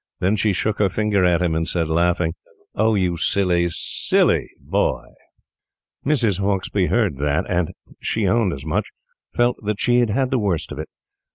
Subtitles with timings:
[0.19, 2.33] Then she shook her finger at him, and said, laughing:
[2.73, 5.09] "Oh, you silly, SILLY boy!"
[6.03, 6.39] Mrs.
[6.39, 8.89] Hauksbee heard that, and she owned as much
[9.35, 10.89] felt that she had the worst of it.